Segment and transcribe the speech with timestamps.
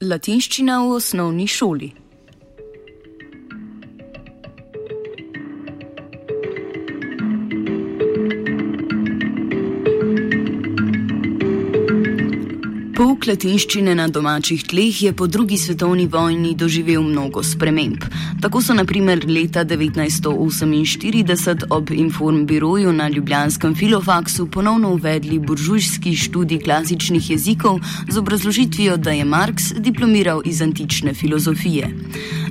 [0.00, 1.90] Latinščina v osnovni šoli.
[13.00, 18.04] Pouk latinščine na domačih tleh je po drugi svetovni vojni doživel mnogo sprememb.
[18.44, 27.30] Tako so naprimer leta 1948 ob informbiroju na Ljubljanskem filofaksu ponovno uvedli buržujski študij klasičnih
[27.30, 31.88] jezikov z obrazložitvijo, da je Marx diplomiral iz antične filozofije.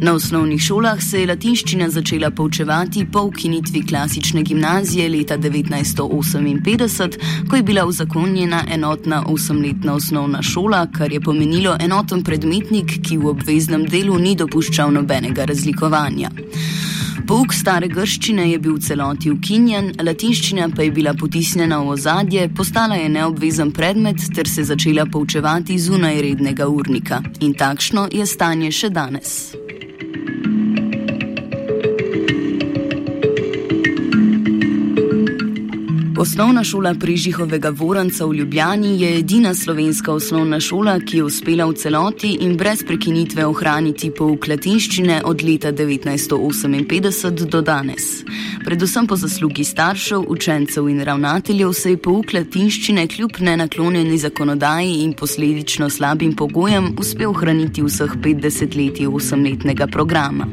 [0.00, 7.18] Na osnovnih šolah se je latinščina začela poučevati po ukinitvi klasične gimnazije leta 1958,
[7.50, 13.32] ko je bila uzakonjena enotna osemletna osnovna šola, kar je pomenilo enoten predmetnik, ki v
[13.32, 16.30] obveznem delu ni dopuščal nobenega razlikovanja.
[17.26, 22.46] Pouk stare grščine je bil v celoti ukinjen, latinščina pa je bila potisnjena v ozadje,
[22.54, 27.24] postala je neobvezen predmet ter se začela poučevati zunaj rednega urnika.
[27.42, 29.56] In takšno je stanje še danes.
[36.18, 41.74] Osnovna šola Prižihovega Voranca v Ljubljani je edina slovenska osnovna šola, ki je uspela v
[41.76, 48.24] celoti in brez prekinitve ohraniti pouk latinščine od leta 1958 do danes.
[48.64, 55.12] Predvsem po zaslugi staršev, učencev in ravnateljev se je pouk latinščine kljub nenaklonjeni zakonodaji in
[55.12, 60.48] posledično slabim pogojem uspel ohraniti vseh 50 let osemletnega programa.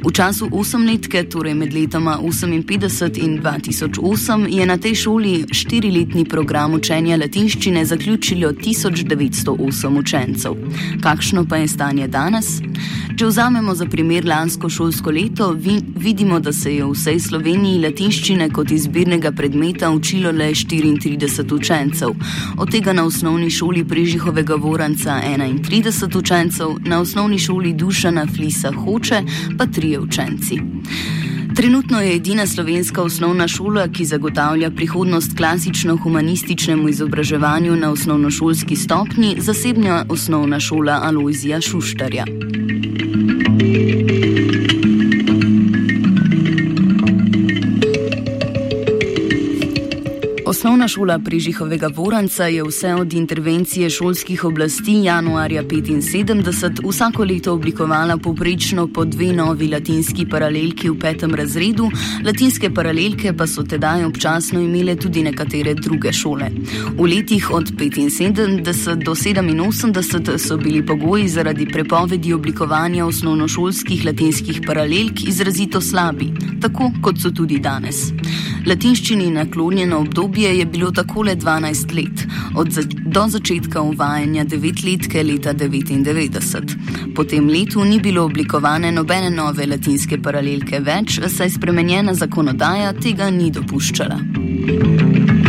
[0.00, 6.74] V času osemletke, torej med letoma 1958 in 2008, je na tej šoli štiriletni program
[6.74, 10.56] učenja latinščine zaključilo 1908 učencev.
[11.02, 12.62] Kakšno pa je stanje danes?
[13.18, 17.82] Če vzamemo za primer lansko šolsko leto, vi, vidimo, da se je v vsej Sloveniji
[17.84, 22.16] latinščine kot izbirnega predmeta učilo le 34 učencev,
[22.56, 29.22] od tega na osnovni šoli Prežihovega Voranca 31 učencev, na osnovni šoli Dušana Flisa Hoče
[29.58, 30.58] pa 3 učenci.
[31.56, 40.04] Trenutno je edina slovenska osnovna šola, ki zagotavlja prihodnost klasično-humanističnemu izobraževanju na osnovnošolski stopni, zasebna
[40.08, 42.24] osnovna šola Aloizija Šuštarja.
[50.50, 58.16] Osnovna šola Prižihovega Voranca je vse od intervencije šolskih oblasti januarja 1975 vsako leto oblikovala
[58.16, 61.86] poprečno po dve novi latinski paralelki v petem razredu,
[62.26, 66.50] latinske paralelke pa so tedaj občasno imele tudi nekatere druge šole.
[66.98, 75.22] V letih od 1975 do 1987 so bili pogoji zaradi prepovedi oblikovanja osnovnošolskih latinskih paralelk
[75.28, 78.10] izrazito slabi, tako kot so tudi danes.
[78.66, 82.24] Latinščini naklonjeno obdobje je bilo takole 12 let,
[82.56, 87.14] od za do začetka uvajanja devetletke leta 1999.
[87.16, 93.30] Po tem letu ni bilo oblikovane nobene nove latinske paralelke več, saj spremenjena zakonodaja tega
[93.30, 95.39] ni dopuščala.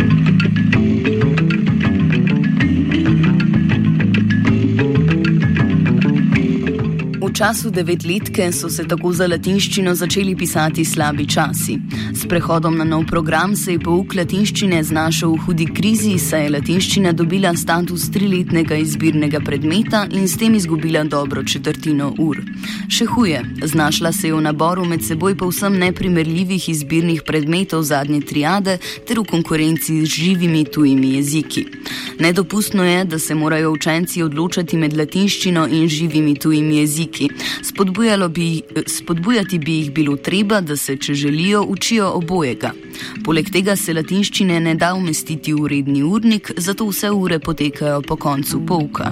[7.34, 11.78] Času devetletke so se tako za latinščino začeli pisati slabi časi.
[12.14, 16.50] S prehodom na nov program se je pouk latinščine znašel v hudi krizi, saj je
[16.56, 22.42] latinščina dobila status triletnega izbirnega predmeta in s tem izgubila dobro četrtino ur.
[22.88, 28.78] Še huje, znašla se je v naboru med seboj povsem neprimerljivih izbirnih predmetov zadnje triade
[29.08, 31.66] ter v konkurenci z živimi tujimi jeziki.
[32.20, 37.21] Nedopustno je, da se morajo učenci odločati med latinščino in živimi tujimi jeziki.
[38.28, 42.72] Bi, spodbujati bi jih bilo treba, da se, če želijo, učijo obojega.
[43.24, 48.16] Poleg tega se latinščine ne da umestiti v redni urnik, zato vse ure potekajo po
[48.16, 49.10] koncu pouka.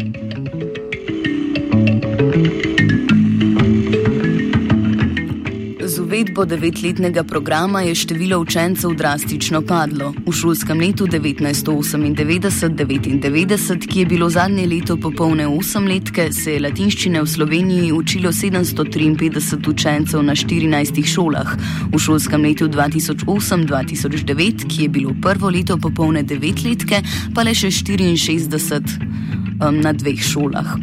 [6.11, 10.15] Uvedbo devetletnega programa je število učencev drastično padlo.
[10.27, 17.27] V šolskem letu 1998-1999, ki je bilo zadnje leto popolne osemletke, se je latinščine v
[17.27, 21.57] Sloveniji učilo 753 učencev na 14 šolah.
[21.95, 27.03] V šolskem letu 2008-2009, ki je bilo prvo leto popolne devetletke,
[27.35, 29.40] pa le še 64.
[29.61, 30.77] um, na dveh šolah.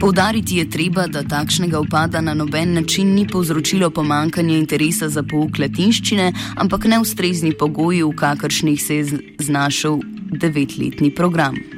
[0.00, 5.58] Poudariti je treba, da takšnega upada na noben način ni povzročilo pomankanje interesa za pouk
[5.58, 9.04] latinščine, ampak neustrezni pogoji, v kakršnih se je
[9.38, 10.00] znašel
[10.32, 11.77] devetletni program.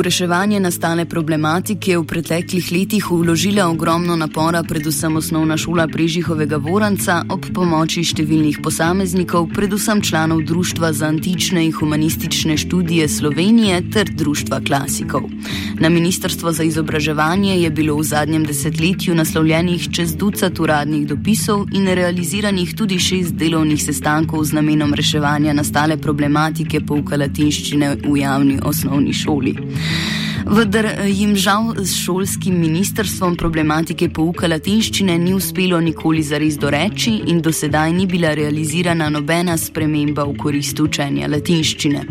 [0.00, 6.56] V reševanje nastale problematike je v preteklih letih vložila ogromno napora, predvsem osnovna šola Prežihovega
[6.56, 14.08] Voranca, ob pomoči številnih posameznikov, predvsem članov Društva za antične in humanistične študije Slovenije ter
[14.08, 15.28] Društva klasikov.
[15.76, 21.92] Na Ministrstvo za izobraževanje je bilo v zadnjem desetletju naslovljenih čez ducat uradnih dopisov in
[21.92, 29.12] realiziranih tudi šest delovnih sestankov z namenom reševanja nastale problematike pouka latinščine v javni osnovni
[29.12, 29.58] šoli.
[30.46, 37.12] Vendar eh, jim žal s šolskim ministrstvom problematike pouka latinščine ni uspelo nikoli zares doreči
[37.32, 42.04] in do sedaj ni bila realizirana nobena sprememba v korist učenja latinščine.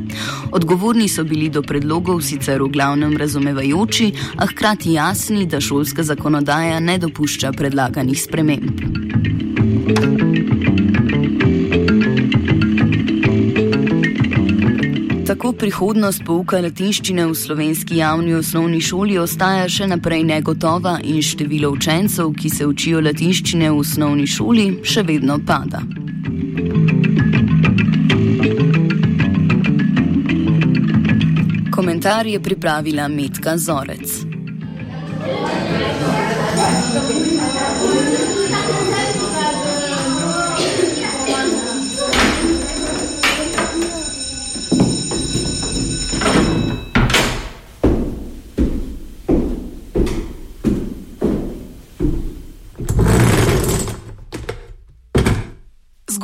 [0.52, 6.80] Odgovorni so bili do predlogov sicer v glavnem razumevajoči, a hkrati jasni, da šolska zakonodaja
[6.80, 10.39] ne dopušča predlaganih sprememb.
[15.30, 21.70] Tako prihodnost pouka latinščine v slovenski javni osnovni šoli ostaja še naprej negotova in število
[21.76, 25.84] učencev, ki se učijo latinščine v osnovni šoli, še vedno pada.
[31.78, 34.26] Komentar je pripravila Metka Zorec.